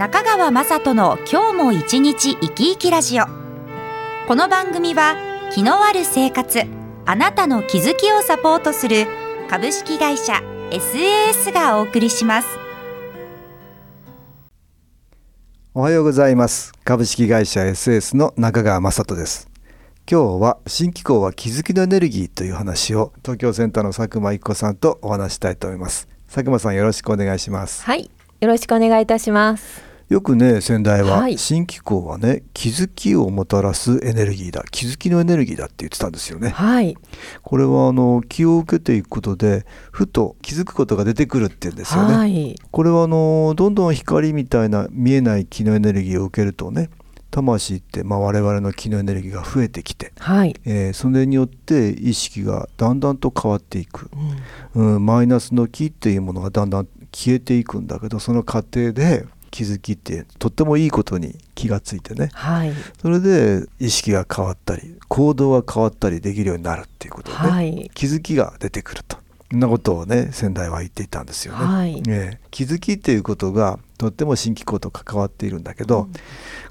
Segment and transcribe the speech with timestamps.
[0.00, 3.26] 中川雅人の今日も一日生き生きラジオ。
[4.26, 5.14] この番組は
[5.52, 6.62] 気のある生活
[7.04, 9.06] あなたの気づきをサポートする
[9.50, 10.40] 株式会社
[10.70, 12.48] SAS がお送りします。
[15.74, 16.72] おはようございます。
[16.82, 19.50] 株式会社 SAS の中川雅人です。
[20.10, 26.08] 今日は新機構は気づきのエネルギーという話を東京センターの佐久間一子さんとお話したいと思います。
[26.26, 27.84] 佐久間さんよろしくお願いします。
[27.84, 28.10] はい。
[28.40, 34.64] よろしくお願いいたしますよくね先代は、はい、新機構はね気づきをもたらすエネルギーだ。
[34.68, 36.48] 気づきのエネルギーだって言ってたんですよね。
[36.48, 36.96] はい、
[37.42, 42.14] これはあの気を受けていくことでふと気づくことが出てくるって言うんですよね。
[42.14, 46.90] はい、これはあのどんどん光みたいな見えない気のエネルギーを受けるとね
[47.30, 50.56] 魂って、まあ、我々の気のエネルギーが増えてきて、はい。
[50.64, 54.10] えー、それによって意識がだんだんと変わっていく、
[54.74, 69.18] うん、うん、マイナスの気っていうものがだんだん消えていくんだけどその過程で気づきってとってもいいことに気がついてね、はい、それで意識が変わったり行動が変わったりできるようになるっていうことで、ね、はい、気づきが出てくると。
[69.50, 71.64] そんなことをね先代は言っていたんですよね。
[71.64, 76.12] はい、え気づきっていうことがとっても新機構と関わっているんだけど、うん、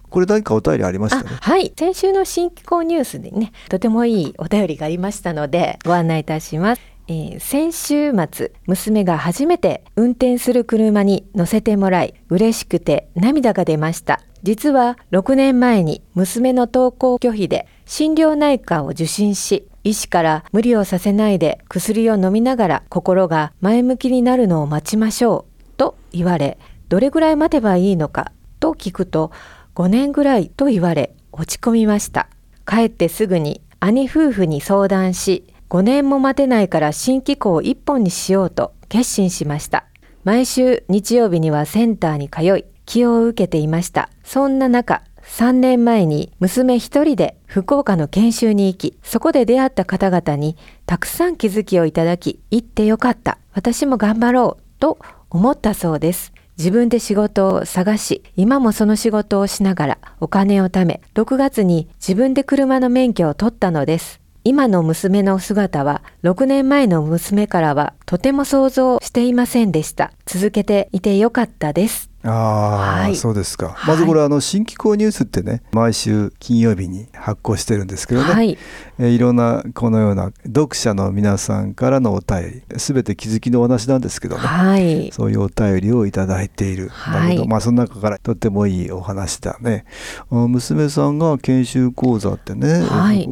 [0.09, 1.29] これ何かお便りありましたね？
[1.41, 1.73] はい。
[1.77, 14.21] 先週の新機構ニュースでねとてもいいお便りがありましたのでご案内いたしますえー、先週末娘が初めて運転する車に乗せてもらい嬉しくて涙が出ました。
[14.43, 29.31] 実は6年前に娘の登校拒否で心療内科を受診し医師から無理をさせないで薬を飲みながら心が前向きになるのを待ちましょうと言われどれぐらい待てばいいのかと聞くと
[29.75, 32.29] 5年ぐらいと言われ落ち込みました。
[32.67, 39.85] 帰ってすぐに兄夫婦に相談し5年も待てないから新機構を1本にしようと決心しました。
[40.23, 44.09] 毎週日曜日にはセンターに通い、気を受けていました。
[44.23, 50.57] そんな中、3年前に娘一人で福岡の研修に行き、そこで出会った方々に
[50.87, 53.37] たくさん気づきをいただき、行ってよかった。
[53.53, 54.63] 私も頑張ろう。
[54.79, 54.97] と
[55.29, 56.33] 思ったそうです。
[56.57, 64.19] 自分で仕事を探し、今もその仕事をしながらお金を貯め、6月に自分で車の免許を取ったのです。
[64.45, 70.13] 今の娘の姿は6年前の娘からはとても想像していませんでした。
[70.25, 72.09] 続けていてよかったです。
[72.23, 73.77] ああ、はい、そうですか。
[73.87, 78.57] まずこれ、はい、あの新機構ニュースってね毎週金曜日に発行してるんですけどね、はい、
[78.97, 86.89] えー、いろんなこのような読者の皆さんからのお便りすべて気づきのお話なんですけどね、はい、そういうお便りをいただいている。
[86.89, 89.85] だけど、まあその中からとってもいいお話だね。
[90.29, 92.85] 娘さんが研修講座ってね、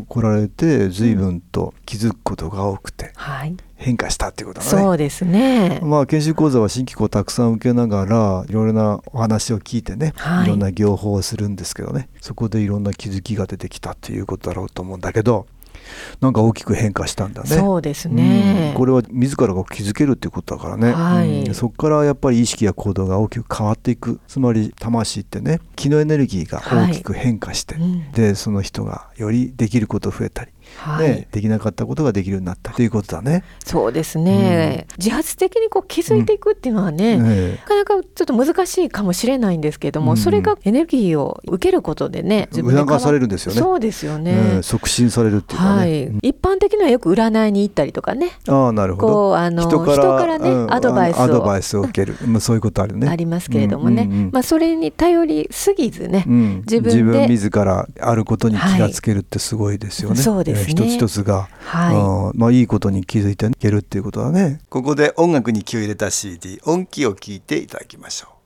[0.08, 3.12] 来られて随分と気づくことが多くて。
[3.16, 4.72] はい変化したっていうことだね。
[4.72, 5.80] そうですね。
[5.84, 15.46] まあ研修講座は新機構たくさん受けながらいろいろなお話を聞いてね、はい、いろんな業法をするんですけどねそこでいろんな気づきが出てきたっていうことだろうと思うんだけど
[16.20, 17.50] なんか大きく変化したんだね。
[17.50, 24.20] そうですね、うん、これは自らが気づけるっていうことだからね、はい、うん、そこからやっぱり意識や行動が大きく変わっていく。
[24.28, 32.72] つまり魂ってね気のエネルギーが大きく変化して、はいうん、でその人がよりできること増えたりはい、ね、できなかったことができるようになった。
[32.72, 33.44] ということだね。
[33.66, 43.60] そうですね、うん、自発的にこう気づいていくっていうのはね、うん、なかなかちょっと難しいかもしれないんですけども、うん、それがエネルギーを受けることでね自分促されるんですよね。
[43.60, 48.32] そうですよね、促進されるっていうかね、はい、一般的にはよく占いに行ったりとかね。
[48.48, 49.08] あなるほど。
[49.08, 51.22] こうあの人からね、アドバイスを。
[51.22, 53.08] アドバイスを受ける、まあ、そういうことあるね。
[53.08, 60.16] ありますけれどもね、うんうんうん、まあ、それに頼りすぎずね、自分で自分自らあることに気がつけるってすごいですよね。
[60.16, 60.66] はい、そうですね。
[60.68, 62.38] 一つ一つがはい。
[62.38, 64.60] まあ、いいことに気づいていけるっていうことだね。
[64.70, 68.37] ここで音楽に気を入れた CD 音気を聞いていただきましょう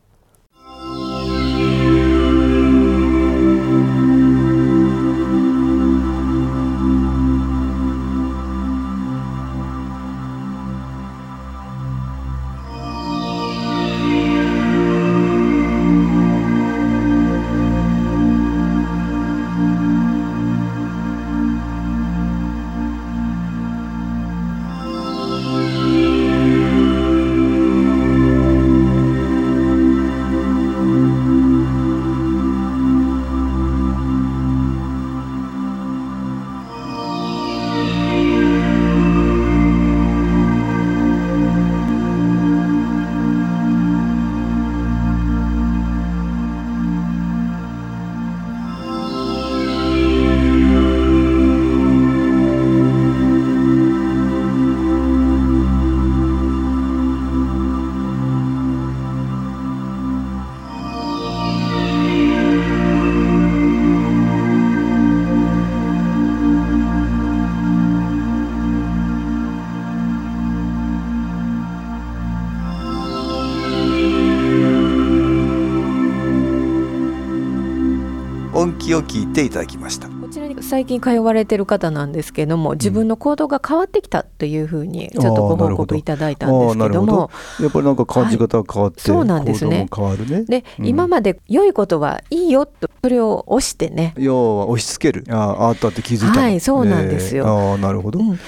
[78.62, 80.08] 音気を聞いていただきました。
[80.08, 87.32] こちらに最近通われてる方なんですけども自分の行動が変わってきたというふうにちょっとご報告いただいたんですけども。
[87.60, 89.88] やっぱりなんか感じ方が変わって、はい、そうなんですね。
[89.94, 90.44] 変わるね。
[90.44, 94.14] で、うん、今まで良いことはいいよとそれを押してね。
[94.16, 95.26] 要は押し付ける。
[95.36, 98.40] ああったって気づいたはいそうなんですよ、えー、あなるほど、うん、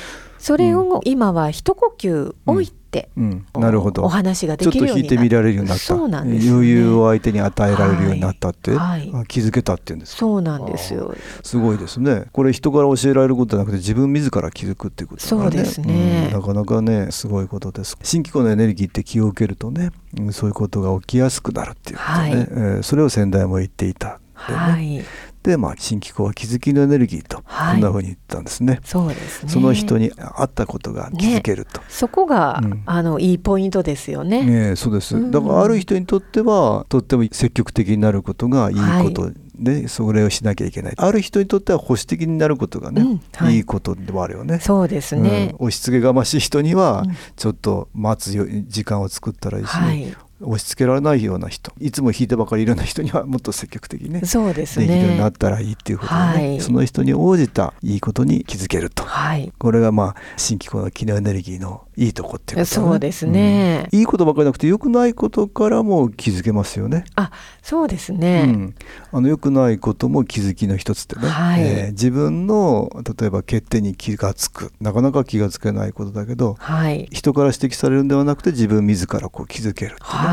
[0.43, 3.45] それを今は一呼吸置いて、うん。
[3.55, 4.03] なるほど。
[4.03, 5.85] お話ができるようにちょっと引いてみられるようになった。
[5.85, 9.09] そうなんです、ね、余裕を相手に与えられるようになったって、はい。
[9.09, 11.15] はい、気づけたっていうんですそうなんですよ。
[11.43, 12.25] すごいですね。
[12.33, 15.29] これ人から教えられることじゃなくて自分自ら気づくっていうことね。
[15.29, 17.97] そうですね、うん、なかなかねすごいことです。
[18.03, 19.91] 新機構のエネルギーって気を受けるとね
[20.33, 24.19] そういうことが起きやすくなるっていうことね、はい、えー、それを先代も言っていた、
[24.49, 25.05] ね、はい。
[25.43, 28.79] で、まあ、新機構は気づきのエネルギーと、こんなふうに言ったんですね。
[28.83, 29.51] そうですね。
[29.51, 31.79] その人に合ったことが気づけると。
[31.79, 34.43] ね、そこが、うん、あのいいポイントですよね。
[34.43, 35.31] ねそうです。
[35.31, 40.93] だからある人にとってはとっても積極的になることがいいことで、はい、それをしなきゃいけない。
[40.97, 44.59] ある人にとっては保守的になることがね、うんはい、いいことでもあるよね。
[44.59, 51.71] そうですね、うん、押し付けがましい人にはちょっと待つ時間を作ったらいいし、はい押し付けられないような人。
[51.79, 54.87] いつも引いてばかりいるような人にはもっと積極的にねそうですね。
[54.87, 67.05] できるようになったらいいっていうことで、ね、はい、その人に応じたいいことに気づけると、はい、これがまあ新機構の機能エネルギーのいいとこっていうこと、ね、そうですね、うん、いいことばかりなくて良くないことからも気づけますよね。
[67.15, 67.31] あ
[67.61, 68.75] そうですね、うん、
[69.11, 74.71] あの良くないことも気づきの一つでね、はい、えー、自分の例えば欠点に気がつく。
[74.81, 80.32] なかなか気がつけないことだけど、はい、人から指摘されるんではなくて自分自らこう気づけるって、ね、は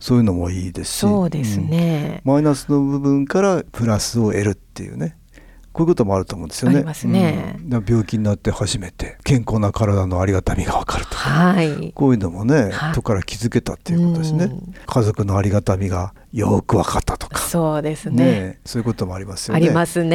[0.00, 5.16] そういうのもいいですしそうですね、うん、マイナスの部分からプラスを得るっていうね
[5.74, 6.76] こういうこともあると思うんですよね。
[6.76, 7.56] ありますね。
[7.58, 14.52] うん、病気になって初めて健康な体のありがたみがわかるとか、はい、こういうのもね、後から気づけたっていうことですね。
[14.86, 19.66] 家族のありがたみがよく分かったとか、そうですね、ね、そういうこともありますよね。
[19.66, 20.08] ありますね。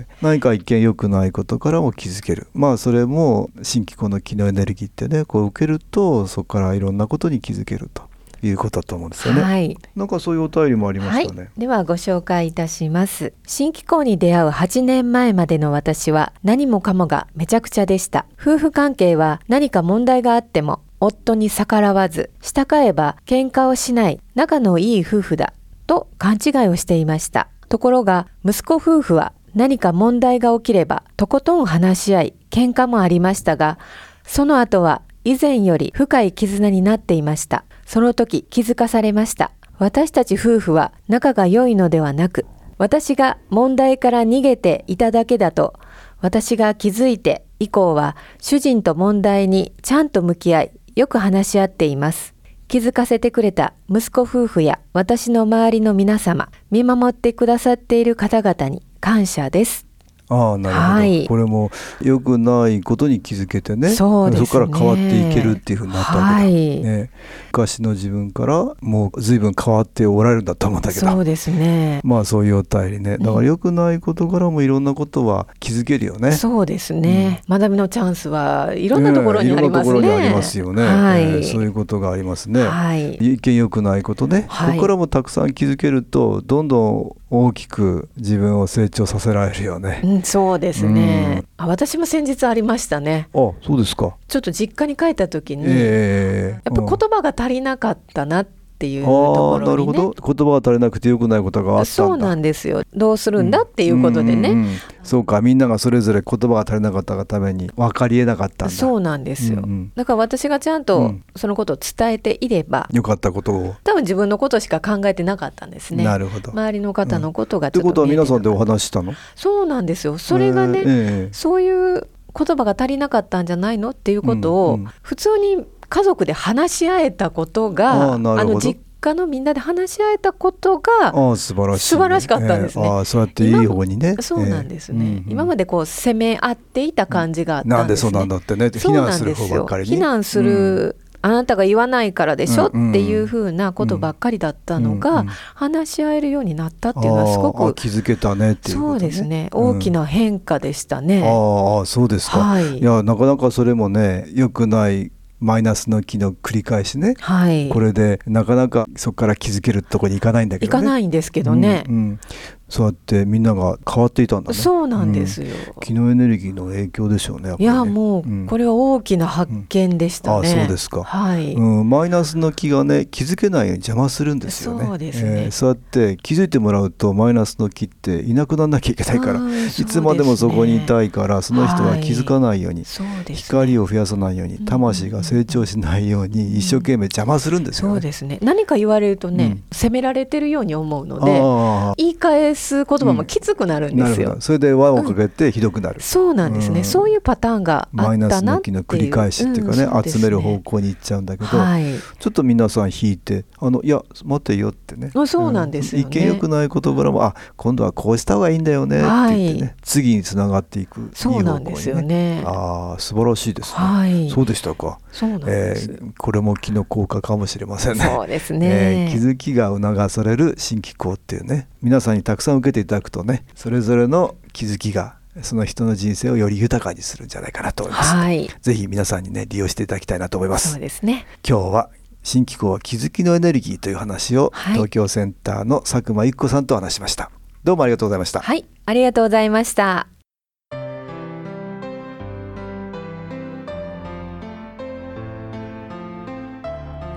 [0.00, 2.48] ね何か一見良くないことからも気づける。
[2.52, 8.05] まあそれも新機構の機能エネルギーってね、こう受けるとそこからいろんなことに気づけると。
[8.42, 9.42] いうことだと思うんですよね。
[9.42, 13.32] はい、なんかそういうお便りもありましたね、はい、ではご紹介いたします。
[13.46, 18.26] 新機構に出会う8年前までの私は何もかもがめちゃくちゃでした。
[18.40, 25.52] 夫婦関係は何か問題があっても夫に逆らわず、従えば喧嘩をしない仲のいい夫婦だ
[25.86, 27.48] と勘違いをしていました。
[27.68, 33.78] ところが息子夫婦は何か問題が起きればとことん話し合い喧嘩もありましたが、
[34.24, 37.64] その後は以前より深い絆になっていました。
[37.86, 39.52] その時気づかされました。
[39.78, 42.44] 私たち夫婦は仲が良いのではなく、
[42.76, 45.74] 私が問題から逃げていただけだと、
[46.20, 52.34] 私が気づいて以降は主人と問題にちゃんと向き合い、よく話し合っています。
[52.68, 59.86] 気づかせてくれた息子夫婦や私の周りの皆様、見守ってくださっている方々に感謝です。
[60.28, 61.70] ああなるほど、はい、これも
[62.02, 63.90] 良くないことに気づけてね。
[63.90, 67.10] そ、ね、こから変わっていけるっていうふうになったわけだ、はい、ね、
[67.52, 71.06] 昔の自分からもう随分変わっておられるんだと思うんだけど。
[71.06, 72.00] そうですね。
[72.04, 73.18] まあそういうお便りね。
[73.18, 90.00] だから良くないことからもいろんなことは気づけるよね、そうですね、うん、学びのチャンスはいろんなところにありますね、ね、いろんなところにありますよね、はい、えー、そういうことがありますね、はい、一見良くないことね、はい、ここからもたくさん気づけるとどんどん大きく自分を成長させられるよね。
[90.04, 91.66] うん、そうですね、うん、あ。
[91.66, 93.28] 私も先日ありましたね。
[93.34, 94.16] あ、そうですか。
[94.28, 98.46] ちょっと実家に帰った時に、えー、やっぱ言葉が足りなかったなっ
[98.78, 100.34] ていうところに、ね、なるほど。
[100.34, 102.82] 言葉が足りなくてよくないことがあったそうなんですよ。
[102.94, 108.74] どうするんだっていうことでね、うんうんうん、そうかみんながそれぞれ言葉が足りなかったがために分かりえなかったんだ。
[108.74, 113.74] そうなんですよ、うんうん、だから私がちゃんとそのことを伝えていれば、うん、よかったことを。
[113.84, 116.04] 多分自分のことしか考えてなかったんですね。
[116.04, 116.50] なるほど。
[116.50, 119.14] 周りの方のことがちょっと、うん、ってことは皆さんでお話したの？
[119.34, 120.18] そうなんですよ。
[120.18, 123.90] それがね、えー、そういう言葉が足りなかったんじゃないの？
[123.90, 132.86] っていうことを普通に家族で話し合えたことが、あの実家のみんなで話し合えたことが素晴らしい、素晴らしかったんですね。
[132.86, 134.16] えー、そうやっていい方にね。
[134.20, 138.70] そうなんですね、えーうんうん、今までこう責め合っていた感じがあったんです、ね、なんでそうなんだってね。
[138.74, 139.88] 非難する方ばっかりに。
[139.90, 149.48] 非難する、あなたが言わないからでしょ、うんうん、っていうふうなことばっかりだったのが、うんうん、話し合えるようになったっていうのはすごく気づけたねっていう、ね、そうですね。
[149.52, 151.22] 大きな変化でしたね。
[151.24, 162.20] ああそうですか、はい、いやなかなかそれもねよくないマイナスの気の繰り返しね、はい、これでなかなかそこから気づけるとこに行かないんだけど、ね、行かないんですけどね、うんうん、
[162.68, 164.58] そうやってみんなが変わっていたんだね。
[164.58, 165.48] そうなんですよ、
[165.80, 171.54] 気のエネルギーの影響でしょうねいやもうこれは大きな発見でしたね、あそうですか、はい。
[171.54, 174.84] うん、マイナスの気がね気づけないように邪魔するんですよね。
[174.84, 175.30] そうですね。
[175.44, 183.34] えーそうやって気づいてもらうとマイナスの気っていなくならなきゃいけないから、うんいつまでもそこにいたいからその人は気づかないように、そうですね。
[183.36, 187.94] 光を増やさないように魂が成長しないように一生懸命邪魔するんですよね。
[187.94, 188.38] そうですね。
[188.42, 189.64] 何か言われるとね、うん。
[189.72, 194.40] 責められてるように思うので言い返す言葉もきつくなるんですよ、なるほど。
[194.40, 196.84] それで輪をかけてひどくなる、そうなんですね、うん。
[196.84, 199.02] そういうパターンがあマイナスの気なっていう。
[199.02, 201.84] の繰り返しっていうかね,、んそうです集める方向に行っちゃうんだけど、はい。
[202.18, 205.10] ちょっと皆さん引いて「あのいや待てよ」ってね。
[205.14, 206.08] あそうなんですよね。
[206.08, 209.74] 意見よくない言葉も「あ今度はこうした方がいいんだよね」って言ってね、はい。
[209.82, 212.42] 次につながっていくそう方向になんですよね。
[212.44, 214.30] ああ素晴らしいですね、はい。
[214.30, 218.04] そうでしたか、そえーこれも気の効果かもしれませんね。
[218.04, 221.68] そうですえね、ー気づきが促される新機構っていうね。
[221.82, 228.48] 皆さんにたくさん受けていただくとねそれぞれの気づきがその人の人生をより豊かにするんじゃないかなと思います、はい。
[228.60, 230.72] ぜひ皆さんにね利用していただきたいなと思います。
[230.72, 231.26] そうですね。
[231.46, 231.90] 今日は
[232.22, 234.72] 新機構は気づきのエネルギーという話を、はい。
[234.74, 237.30] 東京センターの佐久間一子さんと話しました。
[237.64, 238.40] どうもありがとうございました。
[238.40, 238.64] はい。
[238.86, 240.15] ありがとうございました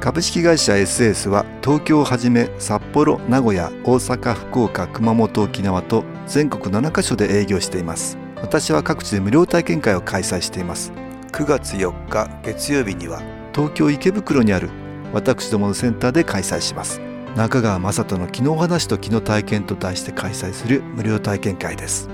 [0.10, 8.18] 株式会社 SS は東京をはじめ札幌名古屋大阪福岡熊本沖縄と全国7カ所で営業しています。
[8.38, 10.92] 私は各地で無料体験会を開催しています。
[11.32, 13.22] 9月4日月曜日には
[13.54, 14.72] 東京池袋にある
[15.13, 17.00] 私どものセンターで開催します。
[17.36, 22.10] 中川雅人の気の話と気の体験と題して開催する無料体験会です。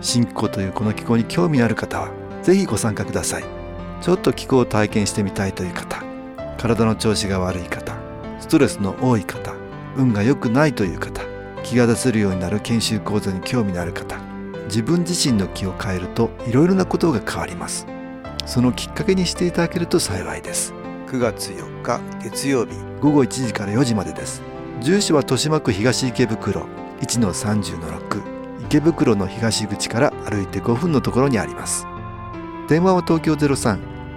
[0.00, 2.12] 新気候というこの気候に興味のある方は
[2.44, 3.44] ぜひご参加ください。
[4.02, 6.13] ちょっと気候を体験してみたいという方
[6.56, 7.96] 体の調子が悪い方
[8.40, 9.54] ストレスの多い方
[9.96, 11.22] 運が良くないという方
[11.62, 14.18] 気が出せるようになる研修講座に興味のある方
[14.64, 17.86] 自分自身の気を変えるといろいろなことが変わります。
[18.46, 20.72] そのきっかけにしていただけると幸いです。
[21.06, 24.42] 9月4日月曜日午後1時から4時までです。
[24.80, 26.66] 住所は豊島区東池袋
[27.00, 28.22] 1-30-6
[28.64, 31.86] 池袋の東口から歩いて5分のところにあります。
[32.68, 33.93] 電話は東京03